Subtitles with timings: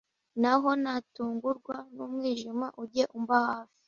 [0.41, 3.77] Naho natungurwa n’umwijima ujye umba hafi